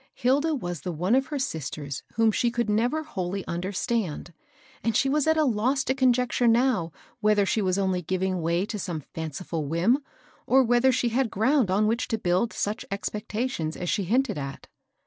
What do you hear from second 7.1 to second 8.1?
whether she was only